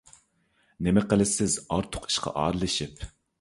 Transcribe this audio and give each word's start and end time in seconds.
نېمە 0.87 1.03
قىلىسىز 1.11 1.59
ئارتۇق 1.77 2.09
ئىشقا 2.09 2.35
ئارىلىشىپ؟ 2.45 3.07